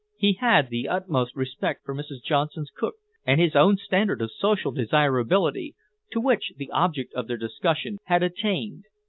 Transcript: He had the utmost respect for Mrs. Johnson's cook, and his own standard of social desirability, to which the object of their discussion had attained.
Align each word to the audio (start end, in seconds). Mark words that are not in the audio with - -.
He 0.17 0.33
had 0.39 0.71
the 0.71 0.87
utmost 0.87 1.35
respect 1.35 1.85
for 1.85 1.93
Mrs. 1.93 2.23
Johnson's 2.23 2.71
cook, 2.75 2.95
and 3.23 3.39
his 3.39 3.55
own 3.55 3.77
standard 3.77 4.19
of 4.19 4.31
social 4.31 4.71
desirability, 4.71 5.75
to 6.11 6.19
which 6.19 6.53
the 6.57 6.71
object 6.71 7.13
of 7.13 7.27
their 7.27 7.37
discussion 7.37 7.99
had 8.05 8.23
attained. 8.23 8.85